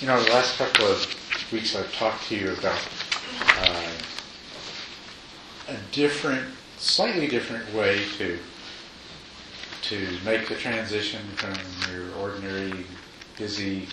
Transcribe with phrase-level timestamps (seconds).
[0.00, 2.80] You know, the last couple of weeks I've talked to you about
[3.58, 3.90] uh,
[5.68, 6.46] a different,
[6.78, 8.38] slightly different way to
[9.82, 11.52] to make the transition from
[11.92, 12.86] your ordinary,
[13.36, 13.88] busy,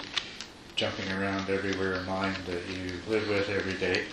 [0.77, 4.05] jumping around everywhere mind that you live with every day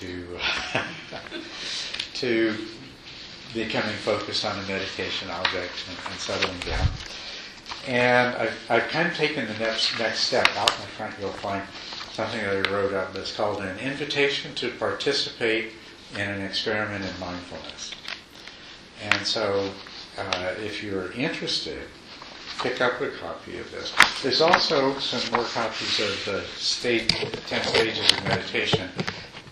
[0.00, 0.38] to
[2.12, 2.54] to
[3.54, 6.88] becoming focused on a meditation object and, and settling down.
[7.86, 10.48] And I've, I've kind of taken the next next step.
[10.56, 11.62] Out in the front, you'll find
[12.12, 15.72] something that I wrote up that's called an invitation to participate
[16.14, 17.92] in an experiment in mindfulness.
[19.02, 19.70] And so,
[20.18, 21.82] uh, if you're interested,
[22.60, 23.92] pick up a copy of this.
[24.22, 28.88] There's also some more copies of the state 10 stages of meditation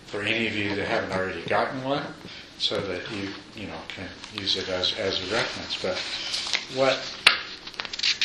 [0.05, 2.03] for any of you that haven't already gotten one,
[2.57, 5.81] so that you you know can use it as, as a reference.
[5.81, 5.97] But
[6.77, 6.99] what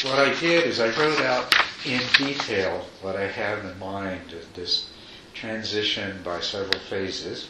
[0.05, 1.55] what I did is I wrote out
[1.87, 4.21] in detail what I have in mind
[4.55, 4.91] this
[5.33, 7.49] transition by several phases.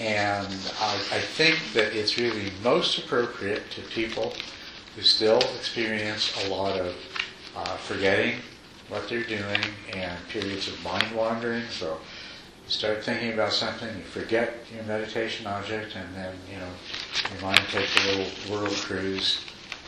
[0.00, 0.48] And
[0.80, 4.34] I, I think that it's really most appropriate to people
[4.96, 6.94] who still experience a lot of
[7.56, 8.40] uh, forgetting
[8.88, 9.60] what they're doing
[9.92, 11.62] and periods of mind wandering.
[11.70, 11.98] So
[12.64, 16.68] you start thinking about something, you forget your meditation object, and then you know
[17.30, 19.44] your mind takes a little world cruise,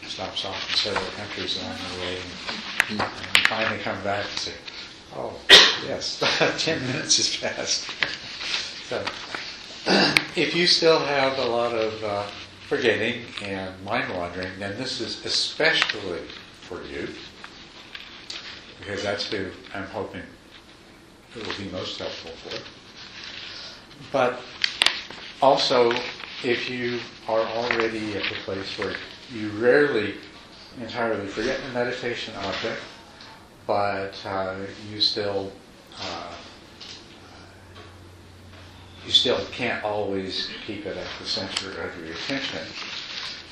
[0.07, 2.19] stops off in several countries along the way,
[2.91, 4.53] and, and finally come back and say,
[5.15, 5.39] "Oh,
[5.87, 6.23] yes,
[6.59, 7.91] ten minutes has passed."
[8.89, 9.05] so
[10.37, 12.27] if you still have a lot of uh,
[12.69, 16.21] forgetting and mind wandering, then this is especially
[16.61, 17.09] for you,
[18.79, 20.23] because that's who I'm hoping
[21.37, 22.63] it will be most helpful for.
[24.13, 24.41] But
[25.43, 25.93] also,
[26.43, 28.95] if you are already at the place where
[29.33, 30.15] you rarely
[30.81, 32.81] entirely forget the meditation object,
[33.67, 34.57] but uh,
[34.91, 35.53] you still
[36.01, 36.33] uh,
[39.05, 42.61] you still can't always keep it at the center of your attention.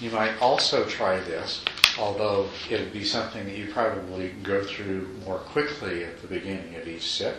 [0.00, 1.62] You might also try this,
[1.98, 6.88] although it'll be something that you probably go through more quickly at the beginning of
[6.88, 7.36] each sit,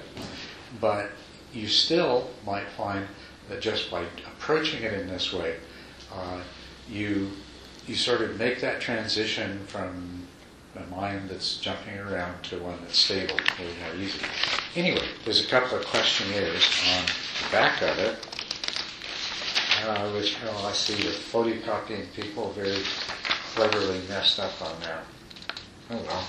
[0.80, 1.10] but
[1.54, 3.06] you still might find
[3.50, 5.56] that just by approaching it in this way,
[6.14, 6.40] uh,
[6.90, 7.32] you
[7.88, 10.24] you sort of make that transition from
[10.76, 14.20] a mind that's jumping around to one that's stable really more easy.
[14.76, 18.18] Anyway, there's a couple of questionnaires on the back of it,
[19.86, 22.82] uh, which oh, I see the photocopying people very
[23.54, 25.04] cleverly messed up on that.
[25.92, 26.28] Oh well.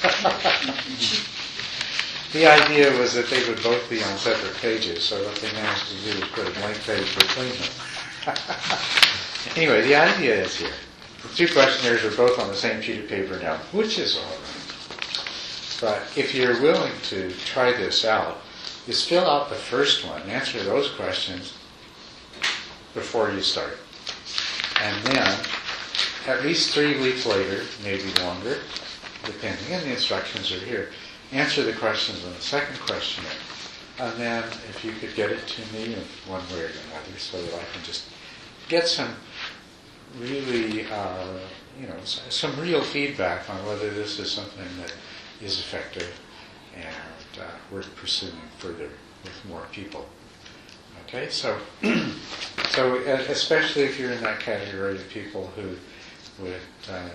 [2.32, 5.88] the idea was that they would both be on separate pages, so what they managed
[5.88, 8.98] to do was put a blank page between them.
[9.56, 10.72] anyway, the idea is here.
[11.22, 14.22] The two questionnaires are both on the same sheet of paper now, which is all
[14.22, 14.48] right.
[15.80, 18.38] But if you're willing to try this out,
[18.86, 21.54] just fill out the first one, answer those questions
[22.94, 23.78] before you start.
[24.80, 25.38] And then,
[26.26, 28.58] at least three weeks later, maybe longer,
[29.24, 30.90] depending, and the instructions are here,
[31.32, 33.32] answer the questions on the second questionnaire.
[34.00, 37.40] And then, if you could get it to me in one way or another, so
[37.42, 38.04] that I can just
[38.68, 39.14] get some
[40.18, 41.38] really, uh,
[41.80, 44.92] you know, some real feedback on whether this is something that
[45.42, 46.20] is effective
[46.76, 48.90] and uh, worth pursuing further
[49.24, 50.06] with more people.
[51.06, 51.58] Okay, so
[52.70, 52.96] so
[53.28, 55.70] especially if you're in that category of people who
[56.42, 57.08] would uh,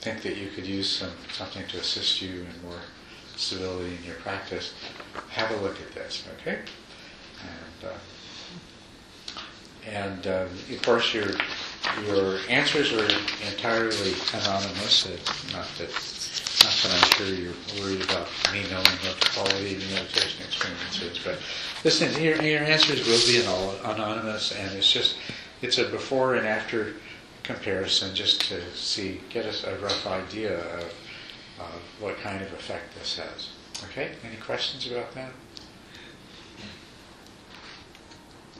[0.00, 2.80] think that you could use some something to assist you in more
[3.36, 4.74] stability in your practice,
[5.30, 6.24] have a look at this.
[6.40, 6.58] Okay,
[7.42, 7.92] and.
[9.92, 11.30] And uh, of course, your
[12.06, 13.08] your answers are
[13.50, 15.06] entirely anonymous.
[15.52, 15.90] Not that
[16.64, 20.44] not that I'm sure you're worried about me knowing what the quality of the meditation
[20.44, 21.38] experience is, but
[21.84, 25.16] listen, your, your answers will be all anonymous, and it's just
[25.62, 26.94] it's a before and after
[27.42, 30.94] comparison just to see get us a rough idea of
[31.60, 31.64] uh,
[32.00, 33.50] what kind of effect this has.
[33.90, 35.32] Okay, any questions about that?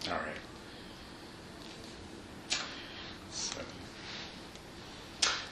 [0.07, 0.48] All right.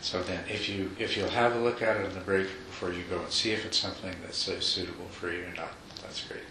[0.07, 2.93] So then, if you if you'll have a look at it on the break before
[2.93, 6.23] you go and see if it's something that's uh, suitable for you or not, that's
[6.23, 6.45] great.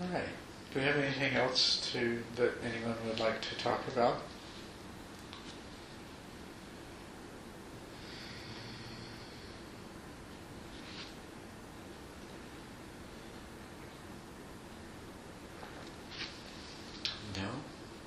[0.00, 0.28] All right.
[0.72, 4.18] Do we have anything else to that anyone would like to talk about?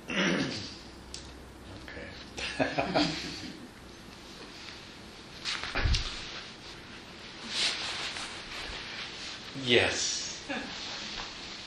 [0.08, 0.14] No.
[2.88, 3.06] okay.
[9.66, 10.40] Yes.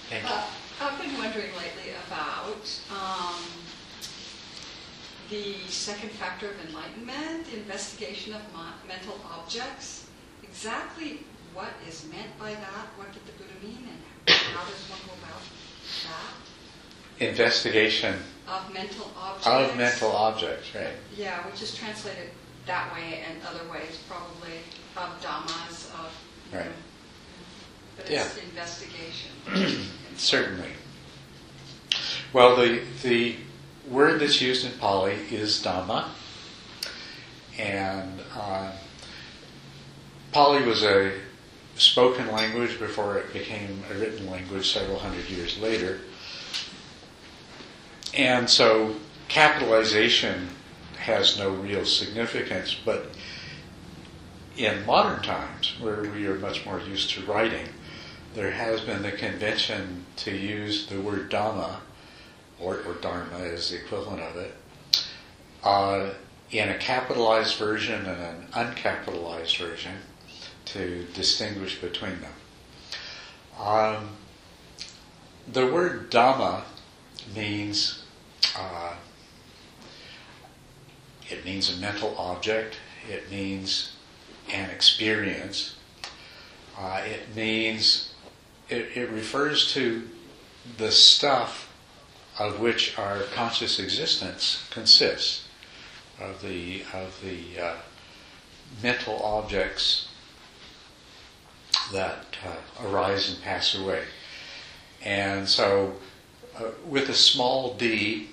[0.10, 0.30] Thank you.
[0.30, 0.46] Uh,
[0.81, 3.44] I've been wondering lately about um,
[5.30, 8.42] the second factor of enlightenment, the investigation of
[8.88, 10.07] mental objects.
[10.44, 12.86] Exactly what is meant by that?
[12.96, 15.42] What did the Buddha mean, and how does one go about
[16.07, 17.28] that?
[17.28, 18.16] Investigation
[18.48, 19.48] Of mental objects.
[19.48, 20.96] of mental objects, right?
[21.18, 22.30] Yeah, which is translated
[22.66, 24.60] that way and other ways, probably
[24.96, 26.16] of dhammas, of.
[26.54, 26.63] Right.
[26.66, 26.72] know,
[28.00, 28.25] But Yeah.
[28.25, 29.86] it's investigation.
[30.18, 30.72] Certainly.
[32.34, 33.36] Well, the the
[33.90, 36.10] word that's used in Pali is Dhamma,
[37.57, 38.72] and uh,
[40.31, 41.13] Pali was a
[41.75, 46.00] spoken language before it became a written language several hundred years later.
[48.13, 48.96] And so
[49.28, 50.50] capitalization
[51.00, 53.07] has no real significance, but
[54.57, 57.68] in modern times, where we are much more used to writing,
[58.36, 61.78] there has been the convention to use the word Dhamma,
[62.60, 64.54] or, or Dharma is the equivalent of it,
[65.64, 66.10] uh,
[66.52, 69.96] in a capitalized version and an uncapitalized version
[70.66, 72.34] to distinguish between them.
[73.60, 74.10] Um,
[75.52, 76.64] the word Dhamma
[77.36, 78.04] means
[78.58, 78.94] uh,
[81.30, 82.78] it means a mental object.
[83.10, 83.94] It means
[84.52, 85.75] an experience.
[86.78, 88.09] Uh, it means
[88.69, 90.04] it, it refers to
[90.77, 91.74] the stuff
[92.38, 95.48] of which our conscious existence consists
[96.19, 97.75] of the of the uh,
[98.81, 100.07] mental objects
[101.92, 104.04] that uh, arise and pass away.
[105.04, 105.95] And so,
[106.57, 108.30] uh, with a small d,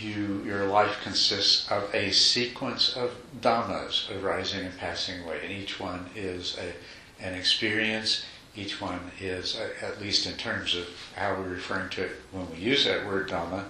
[0.00, 5.80] you your life consists of a sequence of dhammas arising and passing away, and each
[5.80, 8.24] one is a, an experience.
[8.56, 10.86] Each one is, uh, at least in terms of
[11.16, 13.64] how we're referring to it when we use that word dhamma,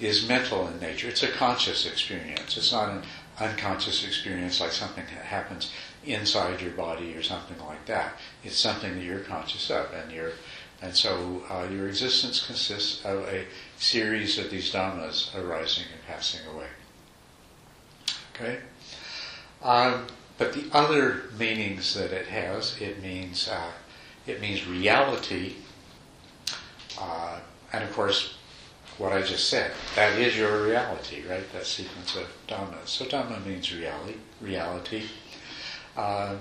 [0.00, 1.08] is mental in nature.
[1.08, 2.56] It's a conscious experience.
[2.56, 3.02] It's not an
[3.40, 5.72] unconscious experience like something that happens
[6.04, 8.14] inside your body or something like that.
[8.44, 10.32] It's something that you're conscious of, and you're,
[10.82, 13.44] and so uh, your existence consists of a
[13.78, 16.68] series of these dhammas arising and passing away.
[18.34, 18.58] Okay.
[19.62, 23.72] Um, but the other meanings that it has, it means uh,
[24.28, 25.54] it means reality,
[27.00, 27.40] uh,
[27.72, 28.34] and of course,
[28.98, 29.72] what I just said.
[29.94, 31.50] That is your reality, right?
[31.52, 32.86] That sequence of dhamma.
[32.86, 34.14] So dhamma means reality.
[34.40, 35.04] Reality.
[35.96, 36.38] Um,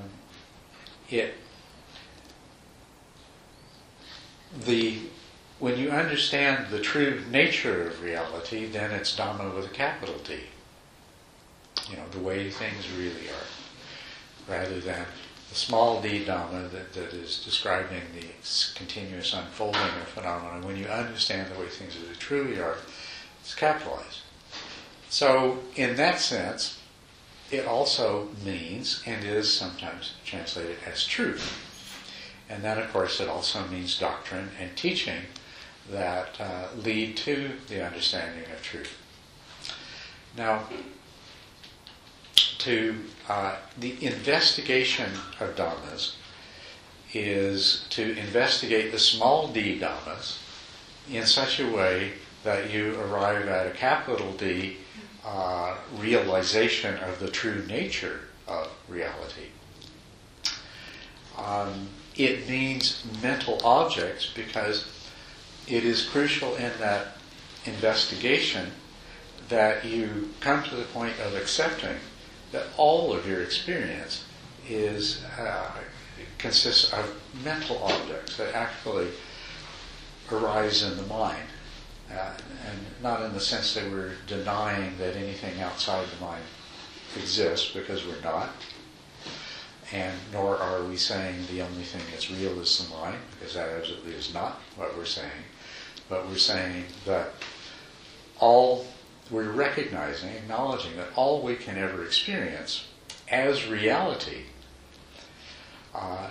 [1.10, 1.36] it
[4.66, 5.00] the
[5.60, 10.40] when you understand the true nature of reality, then it's dhamma with a capital D.
[11.90, 15.06] You know the way things really are, rather than
[15.58, 18.28] small d dhamma that, that is describing the
[18.76, 20.66] continuous unfolding of phenomena.
[20.66, 22.78] When you understand the way things really truly are,
[23.42, 24.22] it's capitalized.
[25.10, 26.80] So, in that sense,
[27.50, 31.64] it also means and is sometimes translated as truth.
[32.50, 35.24] And then, of course, it also means doctrine and teaching
[35.90, 38.98] that uh, lead to the understanding of truth.
[40.38, 40.64] Now,
[42.36, 42.96] to
[43.28, 46.16] uh, the investigation of dhammas
[47.14, 50.38] is to investigate the small d dhammas
[51.10, 52.14] in such a way
[52.44, 54.78] that you arrive at a capital D
[55.26, 59.50] uh, realization of the true nature of reality.
[61.38, 64.88] Um, it means mental objects because
[65.68, 67.18] it is crucial in that
[67.66, 68.72] investigation
[69.50, 71.98] that you come to the point of accepting
[72.52, 74.26] that all of your experience
[74.68, 75.72] is uh,
[76.38, 79.08] consists of mental objects that actually
[80.32, 81.48] arise in the mind,
[82.12, 82.34] uh,
[82.68, 86.44] and not in the sense that we're denying that anything outside the mind
[87.18, 88.50] exists, because we're not,
[89.92, 93.70] and nor are we saying the only thing that's real is the mind, because that
[93.70, 95.44] absolutely is not what we're saying,
[96.10, 97.32] but we're saying that
[98.40, 98.86] all
[99.30, 102.88] we're recognizing, acknowledging that all we can ever experience
[103.30, 104.44] as reality
[105.94, 106.30] uh,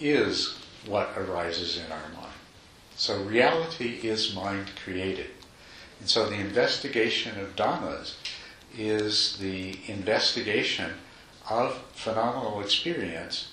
[0.00, 0.56] is
[0.86, 2.32] what arises in our mind.
[2.96, 5.30] So reality is mind created.
[6.00, 8.14] And so the investigation of dhammas
[8.76, 10.92] is the investigation
[11.48, 13.52] of phenomenal experience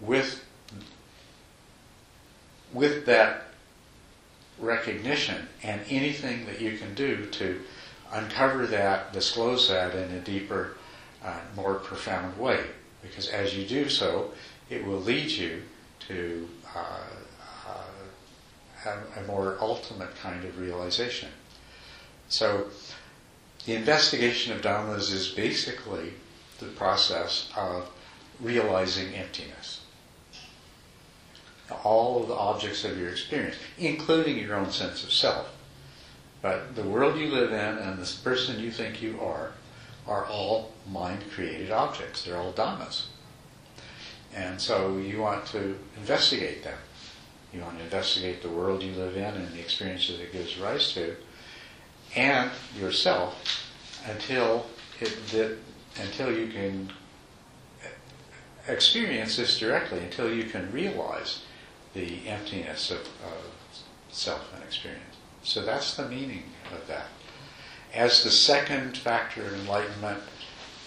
[0.00, 0.44] with,
[2.72, 3.44] with that
[4.58, 7.60] recognition and anything that you can do to
[8.12, 10.76] uncover that, disclose that in a deeper,
[11.24, 12.60] uh, more profound way.
[13.02, 14.32] Because as you do so,
[14.70, 15.62] it will lead you
[16.08, 16.80] to uh,
[18.86, 21.28] uh, a more ultimate kind of realization.
[22.28, 22.66] So,
[23.66, 26.12] the investigation of dhammas is basically
[26.60, 27.90] the process of
[28.40, 29.80] realizing emptiness.
[31.82, 35.53] All of the objects of your experience, including your own sense of self,
[36.44, 39.52] but the world you live in and the person you think you are,
[40.06, 42.22] are all mind created objects.
[42.22, 43.06] They're all dhammas.
[44.34, 46.76] And so you want to investigate them.
[47.50, 50.92] You want to investigate the world you live in and the experiences it gives rise
[50.92, 51.16] to,
[52.14, 53.70] and yourself
[54.06, 54.66] until
[55.00, 55.56] it, that,
[56.02, 56.92] until you can
[58.68, 61.40] experience this directly, until you can realize
[61.94, 63.50] the emptiness of, of
[64.10, 65.13] self and experience.
[65.44, 67.06] So that's the meaning of that.
[67.92, 70.20] As the second factor of enlightenment,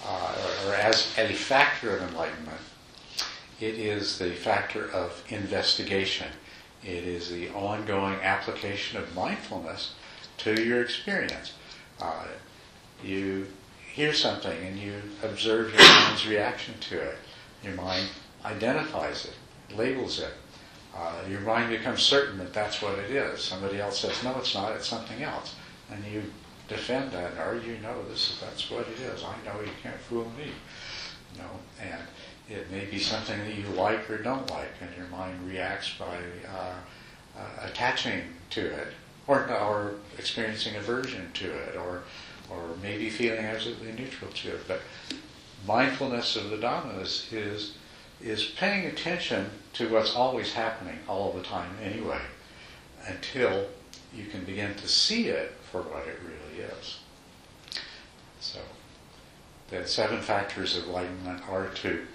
[0.06, 0.36] uh,
[0.66, 2.60] or, or as a factor of enlightenment,
[3.60, 6.28] it is the factor of investigation.
[6.84, 9.94] It is the ongoing application of mindfulness
[10.40, 11.54] to your experience.
[12.00, 12.26] Uh,
[13.04, 13.48] you
[13.94, 17.18] hear something and you observe your mind's reaction to it.
[17.64, 18.08] Your mind
[18.46, 20.34] identifies it, labels it.
[20.98, 23.44] Uh, your mind becomes certain that that's what it is.
[23.44, 25.56] Somebody else says, no, it's not, it's something else.
[25.92, 26.24] And you
[26.68, 29.24] defend that and argue, no, this is, that's what it is.
[29.24, 30.52] I know you can't fool me.
[31.36, 31.50] You know,
[31.82, 32.02] and
[32.50, 36.18] it may be something that you like or don't like, and your mind reacts by
[36.50, 36.74] uh,
[37.38, 38.88] uh, attaching to it,
[39.28, 42.04] or, or experiencing aversion to it, or
[42.50, 44.62] or maybe feeling absolutely neutral to it.
[44.68, 44.82] But
[45.66, 47.74] mindfulness of the dhammas is
[48.22, 52.22] is paying attention to what's always happening all the time anyway,
[53.06, 53.68] until
[54.14, 57.00] you can begin to see it for what it really is.
[58.40, 58.60] So
[59.70, 62.06] the seven factors of enlightenment are to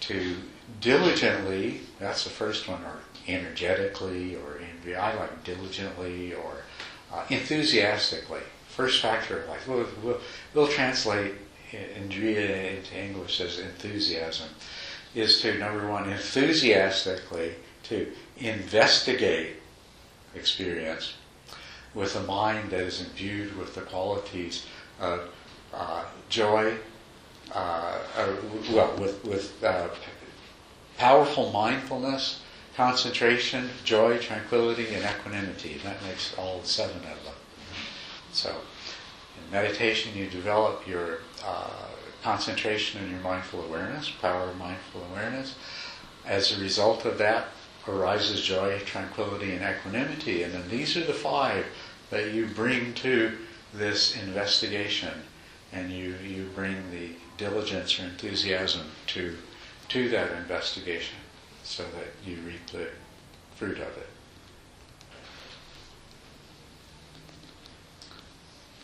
[0.00, 0.36] to
[0.80, 6.62] diligently, that's the first one, or energetically, or in, I like diligently, or
[7.12, 8.42] uh, enthusiastically.
[8.68, 10.20] First factor, like we'll, we'll,
[10.54, 11.32] we'll translate
[11.72, 14.48] Viriya into English as enthusiasm,
[15.16, 17.54] is to number one, enthusiastically
[17.84, 19.56] to investigate
[20.34, 21.14] experience
[21.94, 24.66] with a mind that is imbued with the qualities
[25.00, 25.30] of
[25.72, 26.74] uh, joy,
[27.52, 27.98] uh,
[28.70, 29.88] well, with, with uh,
[30.98, 32.42] powerful mindfulness,
[32.76, 35.80] concentration, joy, tranquility, and equanimity.
[35.82, 37.34] That makes all seven of them.
[38.32, 41.70] So, in meditation, you develop your uh,
[42.26, 45.54] concentration and your mindful awareness, power of mindful awareness.
[46.24, 47.46] As a result of that
[47.86, 50.42] arises joy, tranquility, and equanimity.
[50.42, 51.64] And then these are the five
[52.10, 53.38] that you bring to
[53.72, 55.12] this investigation.
[55.72, 59.36] And you, you bring the diligence or enthusiasm to,
[59.90, 61.18] to that investigation
[61.62, 62.88] so that you reap the
[63.54, 64.08] fruit of it.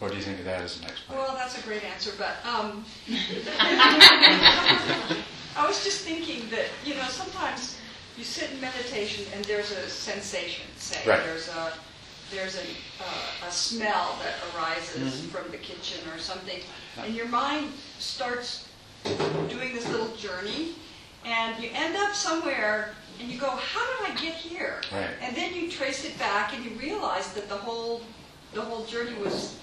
[0.03, 1.21] What do you think of that as the next point?
[1.21, 2.85] Well, that's a great answer, but um,
[5.57, 7.79] I was just thinking that, you know, sometimes
[8.19, 11.23] you sit in meditation and there's a sensation, say, right.
[11.23, 11.73] there's a
[12.33, 12.65] there's a,
[13.01, 15.29] uh, a smell that arises mm-hmm.
[15.29, 16.59] from the kitchen or something,
[16.99, 17.69] and your mind
[18.01, 18.69] starts
[19.05, 20.75] doing this little journey,
[21.25, 25.11] and you end up somewhere, and you go, "How did I get here?" Right.
[25.21, 28.03] And then you trace it back, and you realize that the whole
[28.53, 29.59] the whole journey was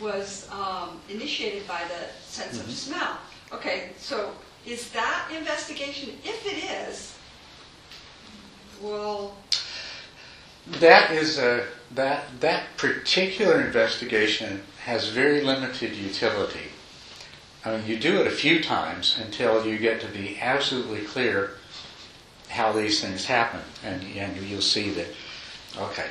[0.00, 2.68] was um, initiated by the sense mm-hmm.
[2.68, 3.18] of smell.
[3.52, 4.32] Okay, so
[4.66, 6.10] is that investigation?
[6.24, 7.16] If it is,
[8.82, 9.36] well.
[10.80, 11.64] That is a
[11.94, 16.68] that that particular investigation has very limited utility.
[17.64, 21.52] I mean, you do it a few times until you get to be absolutely clear
[22.48, 25.08] how these things happen, and and you'll see that.
[25.78, 26.08] Okay,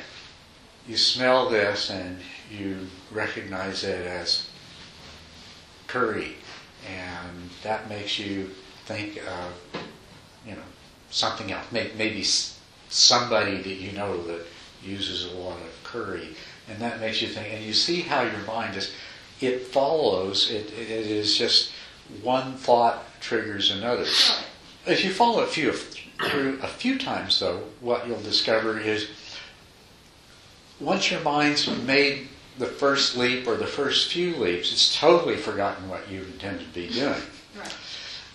[0.88, 2.18] you smell this and
[2.50, 4.48] you recognize it as
[5.86, 6.36] curry,
[6.88, 8.50] and that makes you
[8.84, 9.82] think of
[10.46, 10.62] you know
[11.10, 12.24] something else, maybe
[12.88, 14.46] somebody that you know that
[14.82, 16.28] uses a lot of curry,
[16.68, 17.52] and that makes you think.
[17.52, 18.92] And you see how your mind just
[19.40, 20.50] it follows.
[20.50, 21.72] It, it is just
[22.22, 24.06] one thought triggers another.
[24.86, 29.08] If you follow it few, through a few times, though, what you'll discover is
[30.80, 32.28] once your mind's made
[32.58, 36.74] the first leap or the first few leaps, it's totally forgotten what you intended to
[36.74, 37.22] be doing.
[37.58, 37.74] Right.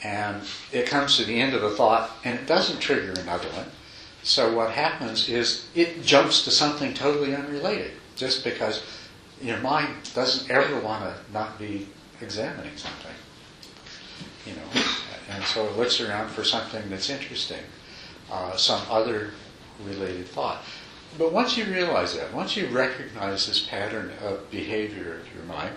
[0.04, 3.68] And it comes to the end of the thought and it doesn't trigger another one.
[4.24, 8.84] So what happens is it jumps to something totally unrelated just because
[9.42, 11.88] your mind doesn't ever want to not be
[12.22, 13.12] examining something.
[14.46, 14.84] You know,
[15.30, 17.64] and so it looks around for something that's interesting.
[18.32, 19.32] uh, some other
[19.86, 20.64] related thought.
[21.18, 25.76] But once you realize that, once you recognize this pattern of behavior of your mind,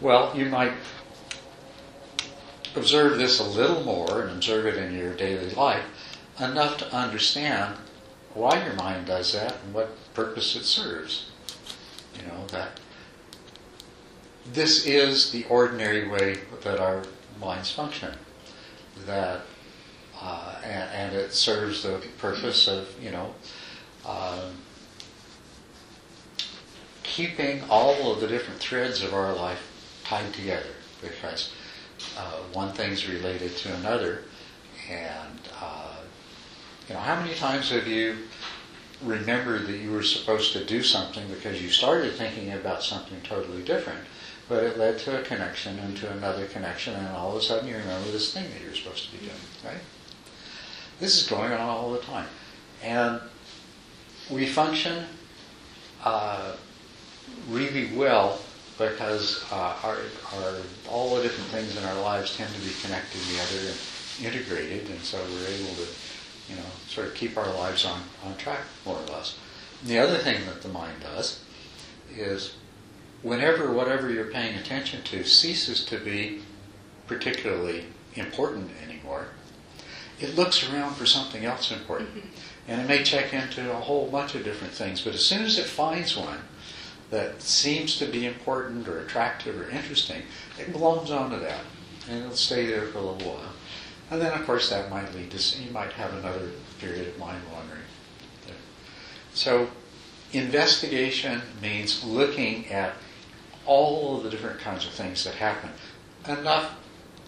[0.00, 0.72] well, you might
[2.74, 5.84] observe this a little more and observe it in your daily life
[6.40, 7.76] enough to understand
[8.34, 11.30] why your mind does that and what purpose it serves.
[12.18, 12.80] You know, that
[14.52, 17.04] this is the ordinary way that our
[17.40, 18.14] minds function.
[19.06, 19.42] That
[20.20, 23.34] uh, and, and, it serves the purpose of you know
[24.06, 24.52] um,
[27.02, 31.52] keeping all of the different threads of our life tied together because
[32.16, 34.24] uh, one thing's related to another
[34.90, 35.96] and uh,
[36.88, 38.16] you know how many times have you
[39.02, 43.62] remembered that you were supposed to do something because you started thinking about something totally
[43.62, 44.00] different
[44.52, 47.68] but it led to a connection and to another connection, and all of a sudden
[47.68, 49.80] you remember this thing that you're supposed to be doing, right?
[51.00, 52.28] This is going on all the time.
[52.82, 53.20] And
[54.32, 55.04] we function
[56.04, 56.56] uh,
[57.50, 58.38] really well
[58.78, 59.96] because uh, our,
[60.34, 60.56] our,
[60.88, 65.00] all the different things in our lives tend to be connected together and integrated, and
[65.00, 65.86] so we're able to,
[66.48, 69.38] you know, sort of keep our lives on, on track, more or less.
[69.82, 71.40] And the other thing that the mind does
[72.10, 72.56] is
[73.22, 76.40] whenever whatever you're paying attention to ceases to be
[77.06, 77.84] particularly
[78.14, 79.26] important anymore,
[80.18, 82.10] it looks around for something else important.
[82.68, 85.58] And it may check into a whole bunch of different things, but as soon as
[85.58, 86.38] it finds one
[87.10, 90.22] that seems to be important or attractive or interesting,
[90.58, 91.60] it glums onto that.
[92.08, 93.52] And it'll stay there for a little while.
[94.10, 96.50] And then, of course, that might lead to, you might have another
[96.80, 97.82] period of mind wandering.
[98.46, 98.56] There.
[99.34, 99.68] So,
[100.32, 102.94] investigation means looking at
[103.66, 105.70] all of the different kinds of things that happen
[106.28, 106.76] enough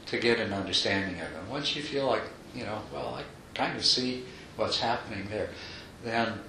[0.06, 1.48] to get an understanding of them.
[1.48, 2.22] Once you feel like,
[2.54, 3.22] you know, well, I
[3.54, 4.24] kind of see
[4.56, 5.50] what's happening there,
[6.04, 6.40] then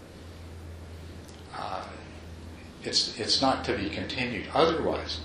[1.54, 1.84] uh,
[2.84, 4.46] it's, it's not to be continued.
[4.54, 5.22] Otherwise,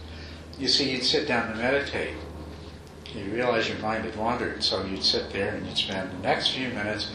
[0.58, 2.14] you see, you'd sit down to meditate.
[3.14, 6.50] You realize your mind had wandered, so you'd sit there and you'd spend the next
[6.50, 7.10] few minutes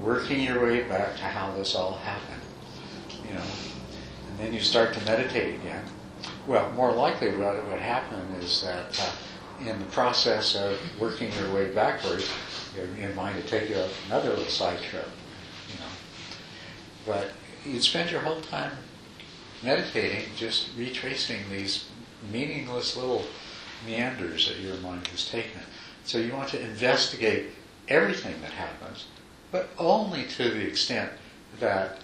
[0.00, 2.40] working your way back to how this all happened.
[3.28, 3.44] You know,
[4.30, 5.84] and then you start to meditate again
[6.46, 11.54] well, more likely what would happen is that uh, in the process of working your
[11.54, 12.28] way backwards,
[12.76, 15.08] your, mind to take you on another little side trip,
[15.68, 15.90] you know.
[17.06, 17.32] But
[17.64, 18.72] you'd spend your whole time
[19.62, 21.88] meditating, just retracing these
[22.30, 23.24] meaningless little
[23.86, 25.60] meanders that your mind has taken.
[26.04, 27.50] So you want to investigate
[27.88, 29.06] everything that happens,
[29.50, 31.10] but only to the extent
[31.60, 31.98] that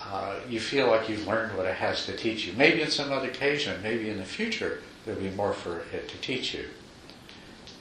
[0.00, 2.52] uh, you feel like you've learned what it has to teach you.
[2.54, 6.18] Maybe in some other occasion, maybe in the future, there'll be more for it to
[6.18, 6.68] teach you.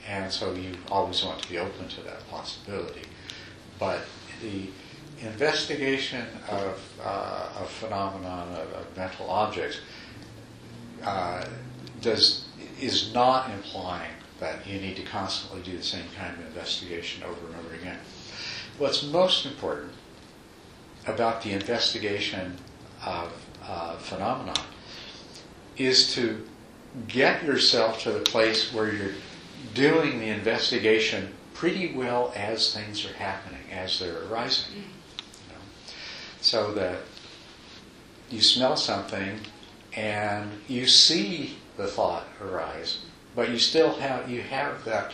[0.07, 3.03] And so you always want to be open to that possibility.
[3.79, 4.01] But
[4.41, 4.69] the
[5.19, 9.79] investigation of uh, a phenomenon of, of mental objects
[11.03, 11.45] uh,
[12.01, 12.45] does
[12.79, 17.47] is not implying that you need to constantly do the same kind of investigation over
[17.47, 17.97] and over again.
[18.77, 19.93] What's most important
[21.07, 22.57] about the investigation
[23.05, 23.31] of
[23.63, 24.65] uh, phenomenon
[25.77, 26.45] is to
[27.07, 29.13] get yourself to the place where you're
[29.73, 34.71] doing the investigation pretty well as things are happening, as they're arising.
[34.71, 34.79] Mm-hmm.
[34.79, 35.61] You know?
[36.41, 36.99] So that
[38.29, 39.39] you smell something
[39.95, 42.99] and you see the thought arise,
[43.35, 45.13] but you still have you have that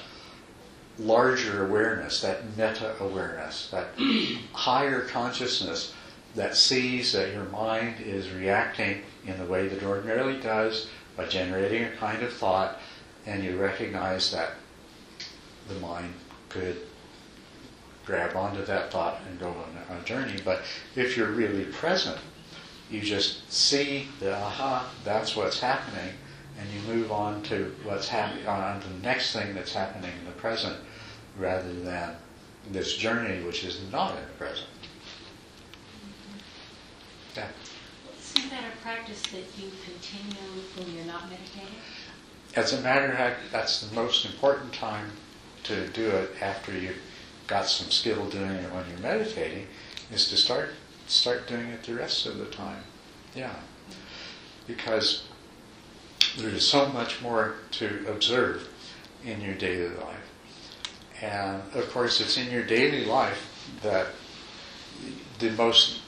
[0.97, 3.87] larger awareness, that meta awareness, that
[4.53, 5.93] higher consciousness
[6.35, 11.25] that sees that your mind is reacting in the way that it ordinarily does by
[11.25, 12.79] generating a kind of thought,
[13.25, 14.51] and you recognize that
[15.67, 16.13] the mind
[16.49, 16.77] could
[18.05, 20.39] grab onto that thought and go on a journey.
[20.43, 20.61] But
[20.95, 22.17] if you're really present,
[22.89, 26.13] you just see the aha, that's what's happening,
[26.59, 30.25] and you move on to what's happening on to the next thing that's happening in
[30.25, 30.75] the present
[31.37, 32.15] rather than
[32.71, 34.67] this journey which is not in the present.
[37.35, 37.47] Yeah.
[38.19, 41.77] Isn't that a practice that you continue when you're not meditating?
[42.55, 45.11] As a matter of fact, that's the most important time
[45.63, 46.97] to do it after you've
[47.47, 49.67] got some skill doing it when you're meditating,
[50.11, 50.69] is to start
[51.07, 52.83] start doing it the rest of the time.
[53.35, 53.55] Yeah.
[54.67, 55.23] Because
[56.37, 58.69] there's so much more to observe
[59.25, 60.29] in your daily life.
[61.21, 64.07] And of course, it's in your daily life that
[65.39, 65.99] the most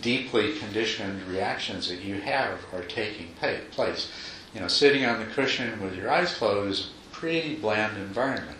[0.00, 3.32] deeply conditioned reactions that you have are taking
[3.70, 4.12] place.
[4.54, 8.58] You know, sitting on the cushion with your eyes closed is a pretty bland environment.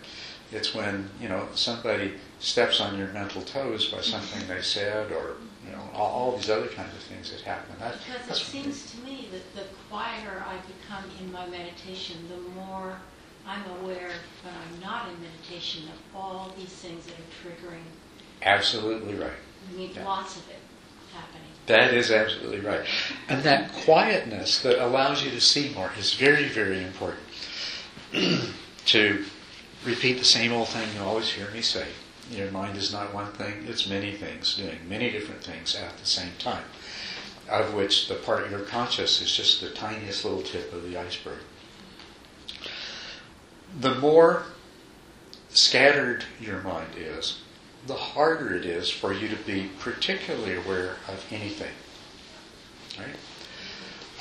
[0.51, 5.35] It's when you know somebody steps on your mental toes by something they said, or
[5.65, 7.75] you know all, all these other kinds of things that happen.
[7.79, 12.49] That, Because it seems to me that the quieter I become in my meditation, the
[12.51, 12.99] more
[13.45, 14.11] I'm aware
[14.43, 17.83] when I'm not in meditation of all these things that are triggering,
[18.43, 19.31] absolutely right.
[19.71, 20.05] I mean, Yeah.
[20.05, 20.55] lots of it.
[21.69, 22.83] That is absolutely right.
[23.27, 27.21] And that quietness that allows you to see more is very, very important.
[28.87, 29.25] to
[29.85, 31.85] repeat the same old thing you always hear me say.
[32.31, 36.07] Your mind is not one thing, it's many things, doing many different things at the
[36.07, 36.63] same time,
[37.47, 41.37] of which the part you're conscious is just the tiniest little tip of the iceberg.
[43.79, 44.43] The more
[45.49, 47.41] scattered your mind is,
[47.87, 51.71] the harder it is for you to be particularly aware of anything.
[52.97, 53.15] Right?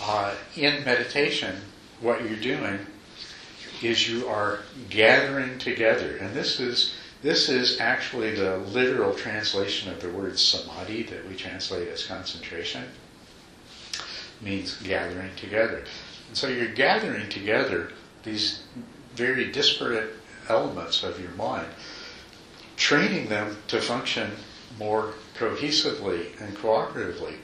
[0.00, 1.56] Uh, in meditation,
[2.00, 2.78] what you're doing
[3.82, 10.00] is you are gathering together, and this is this is actually the literal translation of
[10.00, 12.84] the word samadhi that we translate as concentration.
[14.40, 15.82] Means gathering together,
[16.28, 17.90] and so you're gathering together
[18.22, 18.62] these
[19.16, 20.10] very disparate
[20.48, 21.66] elements of your mind
[22.78, 24.30] training them to function
[24.78, 27.34] more cohesively and cooperatively.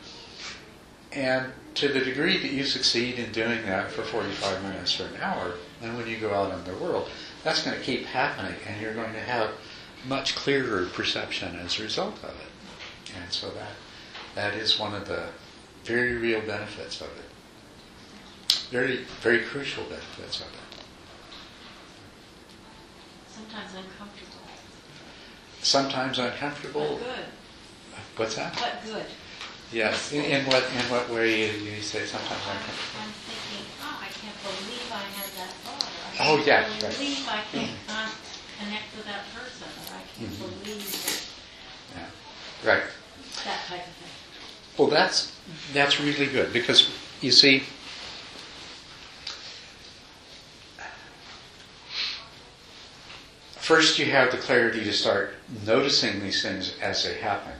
[1.13, 5.17] And to the degree that you succeed in doing that for 45 minutes or an
[5.21, 7.11] hour, then when you go out in the world,
[7.43, 9.51] that's going to keep happening and you're going to have
[10.09, 13.13] much clearer perception as a result of it.
[13.21, 13.73] And so that
[14.35, 15.27] that is one of the
[15.85, 18.55] very real benefits of it.
[18.71, 20.83] Very, very crucial benefits of it.
[23.29, 24.34] Sometimes uncomfortable.
[25.65, 26.99] Sometimes uncomfortable.
[26.99, 27.25] Good.
[28.17, 28.53] What's that?
[28.61, 29.07] But good.
[29.73, 30.13] Yes.
[30.13, 33.01] In, in what in what way do you say sometimes I'm, uncomfortable?
[33.01, 35.89] I'm thinking, oh, I can't believe I had that thought.
[36.21, 36.69] I Oh, can't yeah, right.
[36.69, 37.01] Mm-hmm.
[37.01, 38.13] believe I can't con-
[38.61, 39.67] connect with that person.
[39.89, 40.63] Or I can't Mhm.
[40.63, 41.23] believe that,
[41.97, 42.71] Yeah.
[42.71, 42.85] Right.
[43.45, 44.13] that type of thing.
[44.77, 45.33] Well, that's
[45.73, 46.91] that's really good because
[47.23, 47.63] you see,
[53.65, 55.33] first you have the clarity to start
[55.65, 57.55] noticing these things as they happen,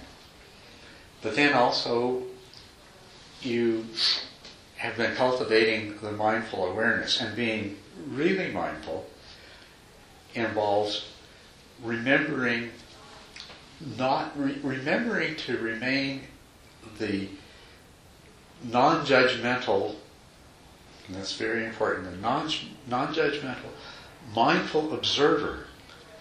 [1.23, 2.23] but then also
[3.41, 3.87] you
[4.77, 9.07] have been cultivating the mindful awareness and being really mindful
[10.35, 11.07] involves
[11.83, 12.71] remembering
[13.97, 16.21] not re- remembering to remain
[16.99, 17.29] the
[18.65, 19.95] non-judgmental
[21.07, 22.51] and that's very important the non,
[22.89, 23.71] non-judgmental
[24.35, 25.64] mindful observer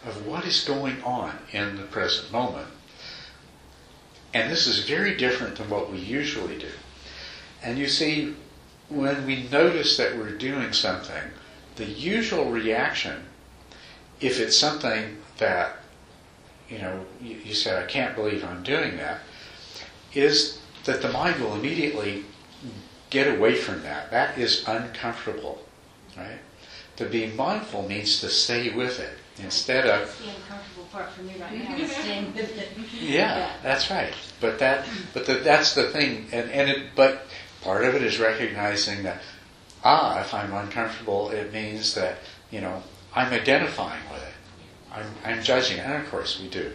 [0.06, 2.68] of what is going on in the present moment
[4.34, 6.72] and this is very different than what we usually do
[7.62, 8.36] and you see
[8.90, 11.24] when we notice that we're doing something
[11.76, 13.24] the usual reaction
[14.20, 15.78] if it's something that
[16.74, 19.20] you know, you, you say, I can't believe I'm doing that,
[20.14, 22.26] is that the mind will immediately
[23.10, 24.10] get away from that.
[24.12, 25.64] That is uncomfortable,
[26.18, 26.40] right?
[26.98, 31.24] To be mindful means to stay with it instead of, That's the uncomfortable part for
[31.24, 32.70] me right now, is staying with it.
[33.02, 34.14] yeah, that's right.
[34.40, 37.28] But that, but the, that's the thing, and, and it, but
[37.62, 39.22] part of it is recognizing that,
[39.84, 42.18] ah, if I'm uncomfortable, it means that,
[42.52, 42.84] you know,
[43.16, 44.34] I'm identifying with it.
[44.92, 46.72] I'm, I'm judging, and of course we do.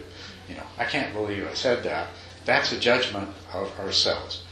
[0.49, 2.07] You know, I can't believe I said that.
[2.45, 4.43] That's a judgment of ourselves,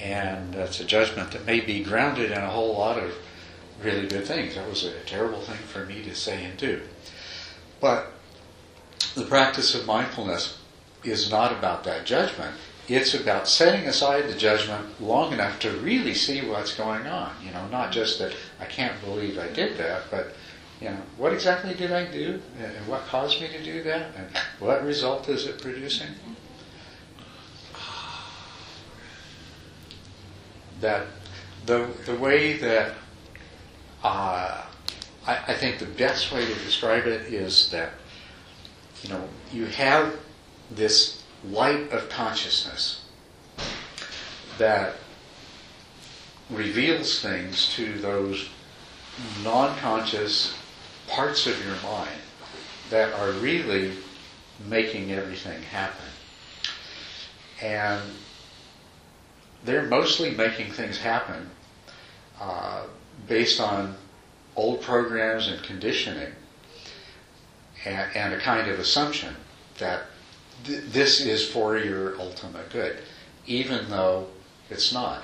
[0.00, 3.12] and that's a judgment that may be grounded in a whole lot of
[3.82, 4.54] really good things.
[4.54, 6.80] That was a terrible thing for me to say and do.
[7.82, 8.12] But
[9.16, 10.56] the practice of mindfulness
[11.02, 12.54] is not about that judgment.
[12.88, 17.34] It's about setting aside the judgment long enough to really see what's going on.
[17.44, 20.28] You know, not just that I can't believe I did that, but
[20.80, 24.26] you know, what exactly did I do, and what caused me to do that, and
[24.60, 26.08] what result is it producing?
[30.80, 31.06] That
[31.66, 32.94] the the way that
[34.02, 34.62] uh,
[35.26, 37.90] I, I think the best way to describe it is that
[39.02, 40.16] you know you have
[40.70, 43.04] this light of consciousness
[44.58, 44.94] that
[46.50, 48.48] reveals things to those
[49.42, 50.54] non-conscious
[51.08, 52.10] parts of your mind
[52.90, 53.92] that are really
[54.68, 56.06] making everything happen.
[57.60, 58.02] And
[59.64, 61.48] they're mostly making things happen
[62.40, 62.84] uh,
[63.28, 63.94] based on
[64.56, 66.32] old programs and conditioning
[67.84, 69.34] and, and a kind of assumption
[69.78, 70.04] that
[70.64, 72.98] th- this is for your ultimate good,
[73.46, 74.28] even though
[74.70, 75.22] it's not.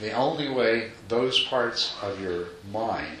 [0.00, 3.18] The only way those parts of your mind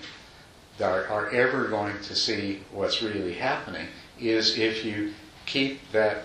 [0.78, 3.86] that are, are ever going to see what's really happening
[4.18, 5.12] is if you
[5.46, 6.24] keep that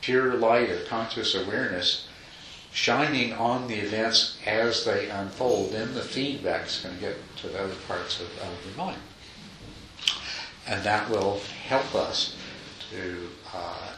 [0.00, 2.06] pure light of conscious awareness
[2.72, 7.48] shining on the events as they unfold, then the feedback is going to get to
[7.48, 9.00] the other parts of, of the mind.
[10.66, 12.36] And that will help us
[12.92, 13.92] to uh,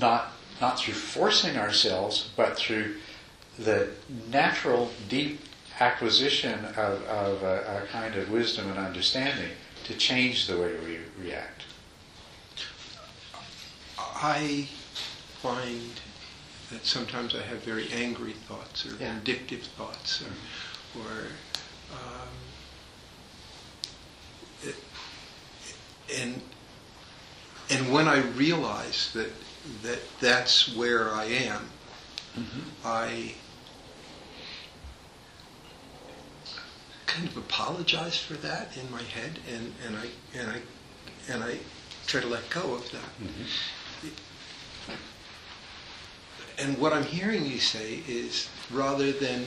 [0.00, 2.96] not, not through forcing ourselves, but through
[3.58, 3.90] the
[4.30, 5.40] natural, deep
[5.80, 9.50] acquisition of, of a, a kind of wisdom and understanding
[9.84, 11.62] to change the way we react.
[13.98, 14.68] I
[15.42, 15.92] find
[16.70, 19.14] that sometimes I have very angry thoughts or Yeah.
[19.14, 21.00] vindictive thoughts or, mm-hmm.
[21.00, 21.26] or
[21.92, 22.28] um,
[24.64, 24.76] it,
[26.16, 26.40] and
[27.68, 29.30] and when I realize that
[29.82, 31.70] that that's where I am,
[32.36, 32.60] mm-hmm.
[32.84, 33.34] I
[37.06, 40.06] kind of apologize for that in my head, and, and I
[40.38, 40.60] and I
[41.32, 41.58] and I
[42.06, 43.10] try to let go of that.
[43.22, 44.08] Mm-hmm.
[46.58, 49.44] And what I'm hearing you say is rather than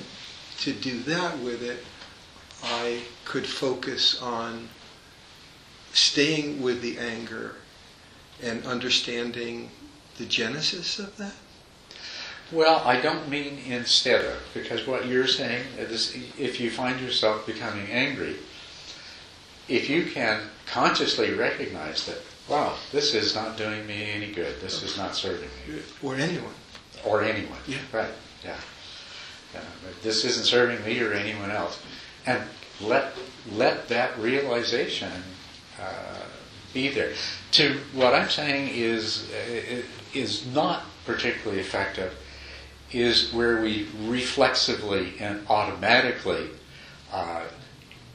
[0.60, 1.84] to do that with it,
[2.64, 4.70] I could focus on
[5.94, 7.56] staying with the anger
[8.44, 9.70] and understanding
[10.18, 11.34] the genesis of that.
[12.52, 17.46] Well, I don't mean instead of, because what you're saying is if you find yourself
[17.46, 18.36] becoming angry,
[19.68, 22.18] if you can consciously recognize that,
[22.48, 26.54] wow, this is not doing me any good, this is not serving me, Or anyone.
[27.06, 27.60] Or anyone.
[27.68, 27.78] Yeah.
[27.92, 28.12] Right,
[28.44, 28.56] yeah.
[29.54, 29.62] yeah.
[30.02, 31.82] This isn't serving me or anyone else.
[32.26, 32.42] And
[32.82, 33.14] let,
[33.52, 35.12] let that realization
[35.82, 36.26] uh,
[36.74, 37.14] be there.
[37.52, 39.82] To what I'm saying is, uh,
[40.14, 42.14] is not particularly effective
[42.92, 46.50] is where we reflexively and automatically
[47.12, 47.44] uh,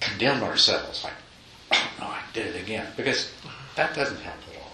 [0.01, 1.13] condemn ourselves, like,
[1.73, 3.33] oh no, I did it again, because
[3.77, 4.73] that doesn't help at all.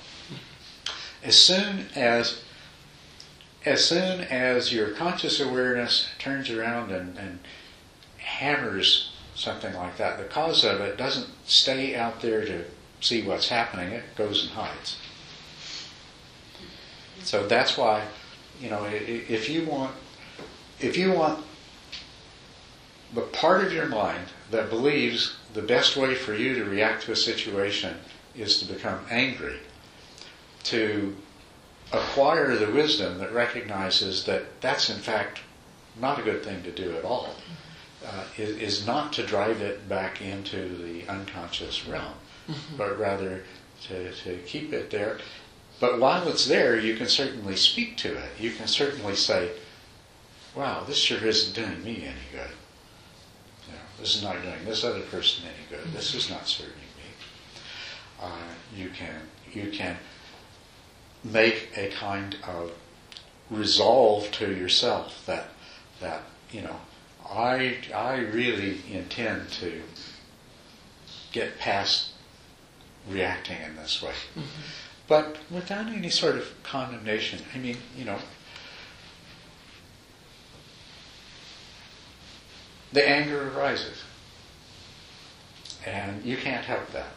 [1.22, 2.42] As soon as
[3.64, 7.40] as soon as your conscious awareness turns around and, and
[8.18, 12.64] hammers something like that, the cause of it doesn't stay out there to
[13.00, 14.98] see what's happening, it goes and hides.
[17.22, 18.04] So that's why,
[18.60, 19.94] you know, if you want,
[20.78, 21.44] if you want
[23.14, 27.12] the part of your mind that believes the best way for you to react to
[27.12, 27.96] a situation
[28.34, 29.58] is to become angry,
[30.64, 31.16] to
[31.92, 35.40] acquire the wisdom that recognizes that that's in fact
[35.98, 37.34] not a good thing to do at all,
[38.06, 42.14] uh, is, is not to drive it back into the unconscious realm,
[42.76, 43.42] but rather
[43.88, 45.18] to, to keep it there.
[45.80, 48.30] But while it's there, you can certainly speak to it.
[48.38, 49.50] You can certainly say,
[50.54, 52.50] wow, this sure isn't doing me any good.
[53.66, 55.92] You know, this is not doing this other person any good.
[55.92, 56.80] This is not serving me.
[58.20, 58.30] Uh,
[58.76, 59.14] you can
[59.52, 59.96] you can
[61.24, 62.72] make a kind of
[63.50, 65.48] resolve to yourself that
[66.00, 66.76] that you know
[67.28, 69.82] I I really intend to
[71.32, 72.10] get past
[73.08, 74.42] reacting in this way, mm-hmm.
[75.08, 77.40] but without any sort of condemnation.
[77.54, 78.18] I mean, you know,
[82.92, 84.02] the anger arises,
[85.86, 87.12] and you can't help that.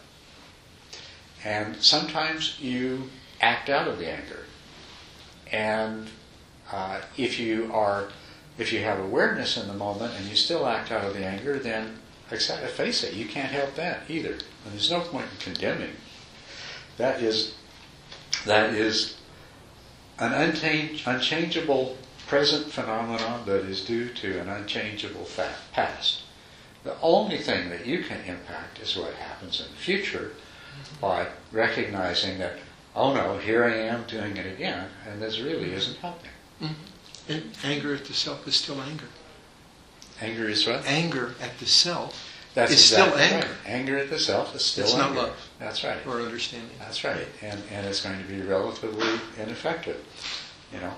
[1.44, 3.10] And sometimes you
[3.44, 4.46] act out of the anger.
[5.52, 6.08] And
[6.72, 8.10] uh, if you are,
[8.58, 11.60] if you have awareness in the moment and you still act out of the anger,
[11.60, 14.32] then face it, you can't help that either.
[14.32, 15.96] And there's no point in condemning.
[16.98, 17.56] That is,
[18.46, 19.18] that is
[20.20, 26.22] an unchange, unchangeable present phenomenon that is due to an unchangeable fact, past.
[26.84, 30.32] The only thing that you can impact is what happens in the future
[31.00, 32.58] by recognizing that,
[32.96, 36.30] oh no, here I am doing it again, and this really isn't helping.
[37.30, 39.08] And anger at the self is still anger.
[40.22, 40.86] Anger is what?
[40.86, 43.56] Anger at the self That's is still anger right.
[43.66, 45.22] Anger at the self is still It's not anger.
[45.22, 45.50] love.
[45.60, 45.98] That's right.
[46.08, 46.70] or understanding.
[46.80, 49.98] That's right, and and it's going to be relatively ineffective.
[50.74, 50.94] You know,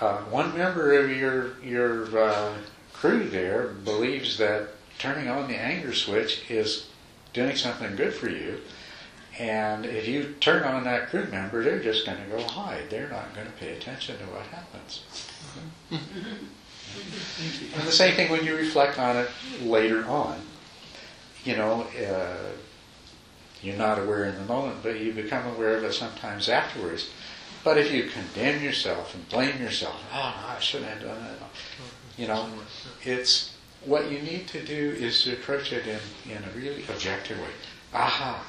[0.00, 2.54] uh, one member of your your uh,
[2.92, 4.68] crew there believes that
[4.98, 6.88] turning on the anger switch is
[7.32, 8.60] doing something good for you,
[9.38, 12.90] and if you turn on that crew member, they're just going to go hide.
[12.90, 15.04] They're not going to pay attention to what happens.
[15.90, 19.30] And the same thing when you reflect on it
[19.62, 20.40] later on.
[21.44, 22.50] You know, uh,
[23.62, 27.10] you're not aware in the moment, but you become aware of it sometimes afterwards.
[27.62, 31.38] But if you condemn yourself and blame yourself, oh, no, I shouldn't have done that,
[32.16, 32.48] you know,
[33.04, 37.38] it's what you need to do is to approach it in, in a really objective
[37.38, 37.50] way.
[37.94, 38.44] Aha,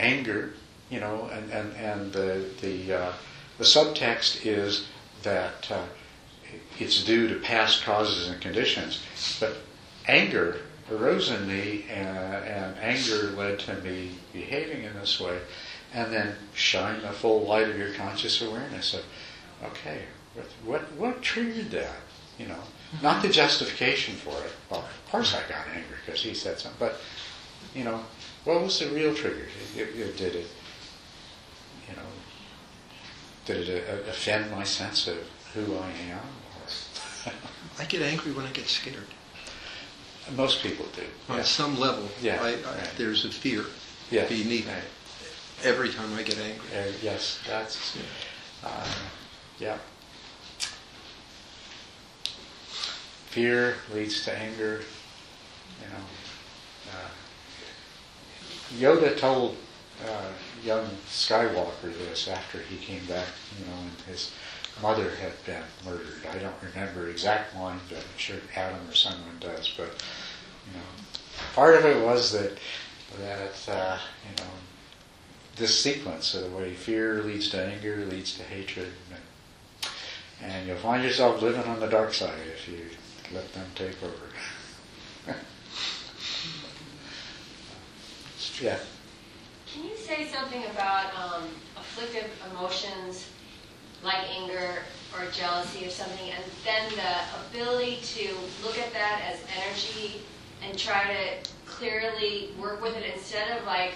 [0.00, 0.54] anger,
[0.88, 3.12] you know, and, and, and the, the, uh,
[3.58, 4.88] the subtext is
[5.22, 5.84] that uh,
[6.78, 9.04] it's due to past causes and conditions.
[9.38, 9.56] But
[10.08, 10.60] anger
[10.90, 12.08] arose in me, and,
[12.44, 15.38] and anger led to me behaving in this way,
[15.92, 19.04] and then shine the full light of your conscious awareness of,
[19.64, 20.02] okay,
[20.34, 21.96] what, what, what triggered that?
[22.38, 22.60] You know,
[23.02, 24.52] not the justification for it.
[24.70, 26.96] Well, of course I got angry because he said something, but
[27.74, 28.00] you know,
[28.44, 29.46] what was the real trigger?
[29.76, 30.46] It, it, did it,
[31.88, 32.02] you know,
[33.46, 35.18] did it uh, offend my sense of
[35.54, 36.20] who I am?
[37.78, 39.06] I get angry when I get scared.
[40.36, 41.02] Most people do.
[41.28, 41.42] On yeah.
[41.44, 42.90] some level, Yeah, I, I, right.
[42.96, 43.64] there's a fear
[44.10, 44.84] Yeah, beneath right.
[45.64, 46.66] every time I get angry.
[46.76, 47.96] Uh, yes, that's,
[48.64, 48.86] uh,
[49.58, 49.78] yeah.
[53.30, 54.82] Fear leads to anger,
[55.80, 56.04] you know.
[56.92, 57.08] Uh,
[58.78, 59.56] Yoda told
[60.06, 60.30] uh,
[60.64, 63.26] young Skywalker this after he came back,
[63.58, 64.32] you know, and his
[64.80, 66.26] mother had been murdered.
[66.30, 69.72] I don't remember exact lines, but I'm sure Adam or someone does.
[69.76, 70.02] But
[70.66, 70.86] you know,
[71.54, 72.52] part of it was that
[73.18, 74.50] that uh, you know
[75.56, 80.76] this sequence of the way fear leads to anger, leads to hatred, and, and you'll
[80.76, 82.86] find yourself living on the dark side if you
[83.34, 84.29] let them take over.
[88.60, 88.78] Yeah.
[89.72, 91.44] Can you say something about um,
[91.76, 93.26] afflictive emotions
[94.02, 94.82] like anger
[95.14, 100.22] or jealousy or something, and then the ability to look at that as energy
[100.66, 103.92] and try to clearly work with it instead of like,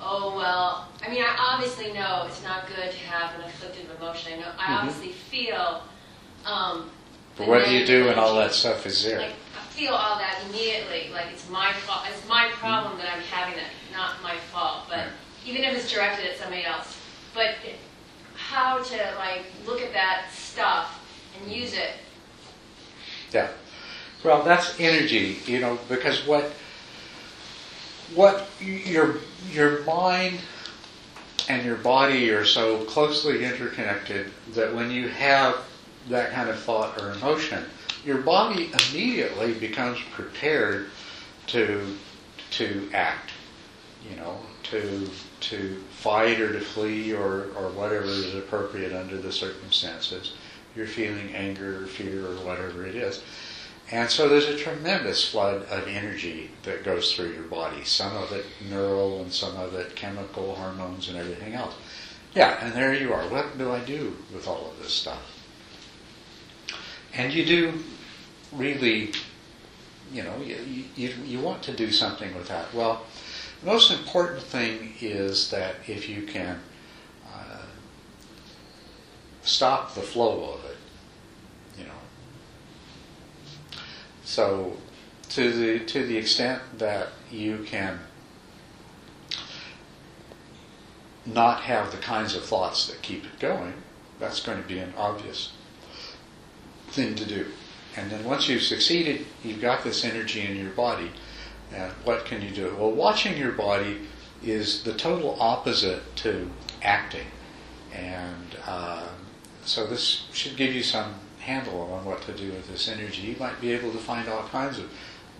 [0.00, 0.88] oh well.
[1.04, 4.34] I mean, I obviously know it's not good to have an afflictive emotion.
[4.34, 4.52] I know.
[4.58, 4.78] I Mhm.
[4.78, 5.82] obviously feel.
[6.44, 6.90] Um,
[7.36, 9.20] But what do you do when all that stuff is there?
[9.20, 9.34] Like,
[9.80, 11.10] feel all that immediately.
[11.12, 12.04] Like it's my fault.
[12.10, 14.84] It's my problem that I'm having that, not my fault.
[14.88, 15.06] But
[15.46, 16.98] even if it's directed at somebody else,
[17.34, 17.54] but
[18.36, 21.02] how to like look at that stuff
[21.40, 21.92] and use it.
[23.32, 23.48] Yeah.
[24.22, 26.52] Well, that's energy, you know, because what
[28.14, 29.16] what your
[29.50, 30.40] your mind
[31.48, 35.56] and your body are so closely interconnected that when you have
[36.10, 37.64] that kind of thought or emotion,
[38.04, 40.88] your body immediately becomes prepared
[41.48, 41.96] to
[42.52, 43.30] to act,
[44.08, 45.08] you know, to
[45.40, 50.34] to fight or to flee or, or whatever is appropriate under the circumstances.
[50.76, 53.22] You're feeling anger or fear or whatever it is.
[53.90, 58.30] And so there's a tremendous flood of energy that goes through your body, some of
[58.30, 61.74] it neural and some of it chemical, hormones, and everything else.
[62.34, 63.24] Yeah, and there you are.
[63.28, 65.29] What do I do with all of this stuff?
[67.14, 67.72] And you do
[68.52, 69.12] really,
[70.12, 72.72] you know, you, you, you want to do something with that.
[72.72, 73.02] Well,
[73.60, 76.60] the most important thing is that if you can
[77.26, 77.62] uh,
[79.42, 80.76] stop the flow of it,
[81.78, 81.90] you know.
[84.24, 84.76] So,
[85.30, 88.00] to the to the extent that you can
[91.26, 93.74] not have the kinds of thoughts that keep it going,
[94.18, 95.52] that's going to be an obvious
[96.90, 97.46] thing to do.
[97.96, 101.10] And then once you've succeeded, you've got this energy in your body.
[101.74, 102.74] And what can you do?
[102.78, 104.00] Well, watching your body
[104.42, 106.50] is the total opposite to
[106.82, 107.26] acting.
[107.92, 109.08] And uh,
[109.64, 113.22] so this should give you some handle on what to do with this energy.
[113.22, 114.90] You might be able to find all kinds of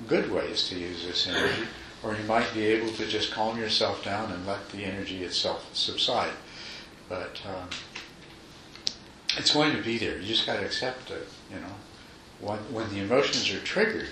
[0.09, 1.69] good ways to use this energy,
[2.03, 5.69] or you might be able to just calm yourself down and let the energy itself
[5.75, 6.33] subside.
[7.09, 7.69] But um,
[9.37, 10.19] it's going to be there.
[10.19, 11.29] You just got to accept it.
[11.53, 11.75] You know,
[12.41, 14.09] when when the emotions are triggered,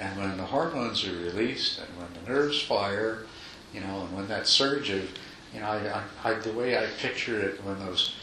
[0.00, 3.26] and when the hormones are released, and when the nerves fire,
[3.72, 5.10] you know, and when that surge of,
[5.54, 8.14] you know, I, I, I, the way I picture it when those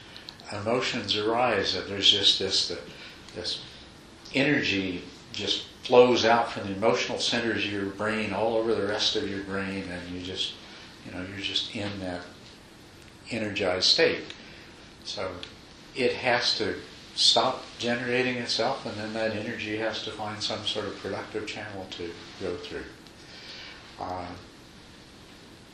[0.51, 2.79] emotions arise, that there's just this the,
[3.35, 3.61] this
[4.33, 9.15] energy just flows out from the emotional centers of your brain all over the rest
[9.15, 10.53] of your brain, and you just,
[11.05, 12.21] you know, you're just in that
[13.29, 14.23] energized state.
[15.03, 15.29] So
[15.95, 16.75] it has to
[17.15, 21.87] stop generating itself, and then that energy has to find some sort of productive channel
[21.91, 22.83] to go through.
[23.99, 24.25] Uh,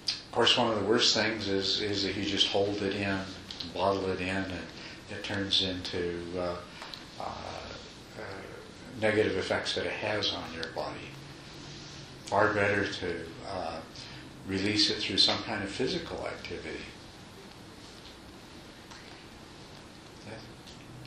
[0.08, 3.20] of course, one of the worst things is is if you just hold it in,
[3.74, 4.54] bottle it in, and
[5.10, 6.56] it turns into uh,
[7.20, 8.22] uh, uh,
[9.02, 11.10] negative effects that it has on your body.
[12.28, 13.80] Far better to uh,
[14.48, 16.86] release it through some kind of physical activity.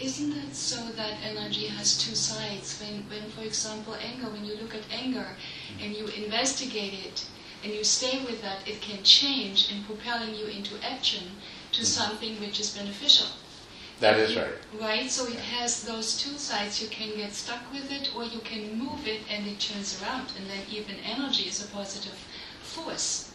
[0.00, 2.80] Isn't it so that energy has two sides?
[2.80, 5.36] When, when, for example, anger, when you look at anger
[5.80, 7.26] and you investigate it,
[7.62, 11.36] and you stay with that, it can change in propelling you into action
[11.72, 11.86] to Mhm.
[11.86, 13.28] something which is beneficial.
[14.00, 14.58] That is right.
[14.78, 15.10] Right?
[15.10, 16.82] So it has those two sides.
[16.82, 20.32] You can get stuck with it or you can move it and it turns around.
[20.36, 22.18] And then even energy is a positive
[22.62, 23.30] force.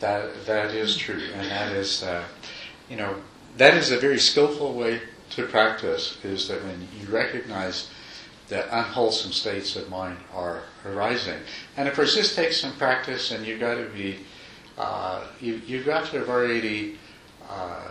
[0.00, 2.24] That that is true, and that is, uh,
[2.88, 3.22] you know,
[3.58, 5.00] that is a very skillful way
[5.34, 6.18] to practice.
[6.24, 7.90] Is that when you recognize
[8.48, 11.38] that unwholesome states of mind are arising,
[11.76, 14.18] and of course this takes some practice, and you've got to be,
[14.78, 16.98] uh, you you've got to have already.
[17.48, 17.88] Uh,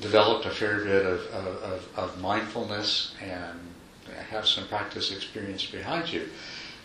[0.00, 3.58] developed a fair bit of, of, of, of mindfulness and
[4.28, 6.28] have some practice experience behind you.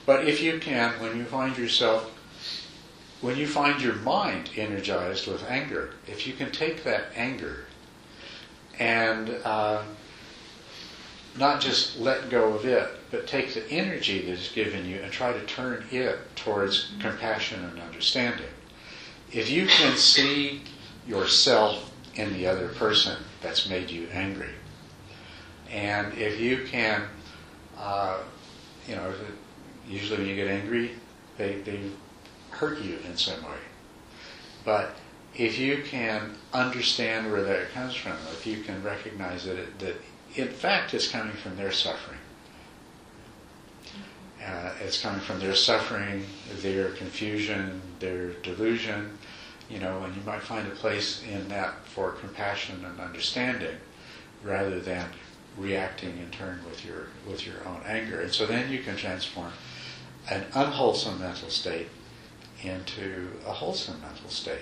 [0.05, 2.09] But if you can, when you find yourself
[3.21, 7.65] when you find your mind energized with anger, if you can take that anger
[8.82, 9.84] and uh,
[11.38, 15.11] not just let go of it, but take the energy that is given you and
[15.11, 18.47] try to turn it towards compassion and understanding.
[19.32, 20.61] If you can see
[21.07, 24.49] yourself in the other person that's made you angry,
[25.69, 27.03] and if you can,
[27.77, 28.17] uh,
[28.88, 29.13] you know,
[29.88, 30.93] usually when you get angry,
[31.38, 31.79] they, they
[32.49, 33.59] hurt you in some way.
[34.65, 34.95] But
[35.36, 39.95] if you can understand where that comes from, if you can recognize that, it, that
[40.36, 42.19] in fact it's coming from their suffering,
[44.45, 46.25] uh, it's coming from their suffering,
[46.61, 49.17] their confusion, their delusion,
[49.69, 53.77] you know, and you might find a place in that for compassion and understanding
[54.43, 55.07] rather than
[55.57, 58.21] reacting in turn with your with your own anger.
[58.21, 59.51] And so then you can transform
[60.29, 61.88] an unwholesome mental state
[62.63, 64.59] into a wholesome mental state.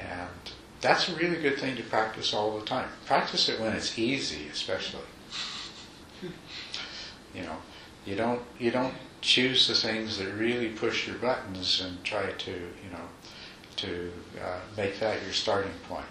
[0.00, 2.88] And that's a really good thing to practice all the time.
[3.06, 5.00] Practice it when it's easy, especially.
[7.34, 7.56] You know,
[8.06, 12.50] you don't you don't choose the things that really push your buttons and try to
[12.50, 13.08] you know
[13.76, 16.06] to uh, make that your starting point.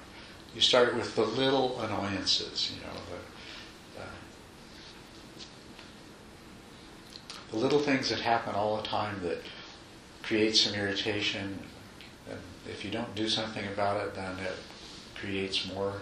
[0.54, 4.02] You start with the little annoyances, you know, the,
[7.50, 9.40] the, the little things that happen all the time that
[10.22, 11.60] create some irritation.
[12.70, 14.56] If you don't do something about it, then it
[15.16, 15.94] creates more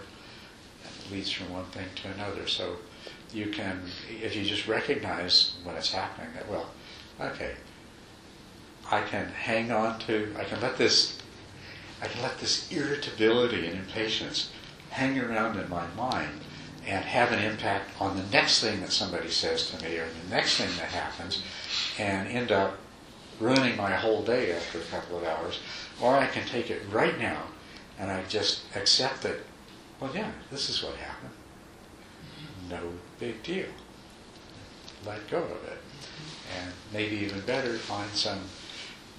[1.10, 2.46] leads from one thing to another.
[2.46, 2.76] So
[3.32, 3.82] you can,
[4.22, 6.66] if you just recognize when it's happening, that, well,
[7.20, 7.52] okay,
[8.90, 11.18] I can hang on to, I can let this,
[12.00, 14.50] I can let this irritability and impatience
[14.90, 16.40] hang around in my mind
[16.86, 20.34] and have an impact on the next thing that somebody says to me or the
[20.34, 21.42] next thing that happens
[21.98, 22.76] and end up
[23.42, 25.60] ruining my whole day after a couple of hours.
[26.00, 27.42] Or I can take it right now
[27.98, 29.36] and I just accept that,
[30.00, 31.32] well, yeah, this is what happened.
[32.70, 32.80] No
[33.18, 33.66] big deal.
[35.04, 35.78] Let go of it.
[36.58, 38.40] And maybe even better, find some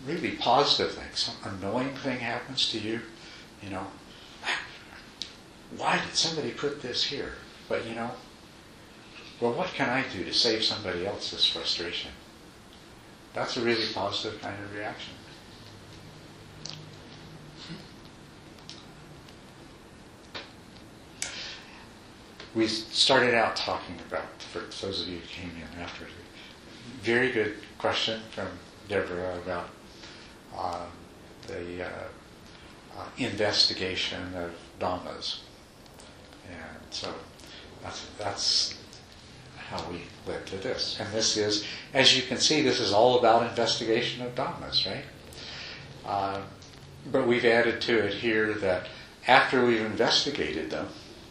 [0.05, 1.09] really positive thing.
[1.13, 3.01] Some annoying thing happens to you,
[3.61, 3.87] you know.
[5.77, 7.33] Why did somebody put this here?
[7.67, 8.11] But you know,
[9.39, 12.11] well, what can I do to save somebody else's frustration?
[13.33, 15.13] That's a really positive kind of reaction.
[22.53, 26.05] We started out talking about, for those of you who came in after,
[27.01, 28.47] very good question from
[28.87, 29.69] Deborah about
[30.55, 30.85] uh,
[31.47, 31.89] the uh,
[32.95, 35.39] uh, investigation of dhammas.
[36.47, 37.11] And so
[37.81, 38.82] that's, that's
[39.69, 40.97] how we led to this.
[40.99, 45.05] And this is, as you can see, this is all about investigation of dhammas, right?
[46.05, 46.41] Uh,
[47.11, 48.87] but we've added to it here that
[49.27, 50.87] after we've investigated them,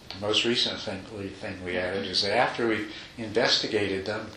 [0.08, 1.02] the most recent thing,
[1.40, 4.30] thing we added is that after we've investigated them,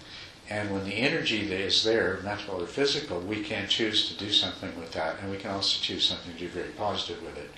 [0.49, 4.31] and when the energy that is there, mental or physical, we can choose to do
[4.31, 7.49] something with that, and we can also choose something to do very positive with it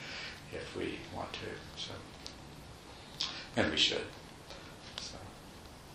[0.54, 1.40] if we want to.
[1.76, 1.92] So,
[3.58, 4.04] and we should.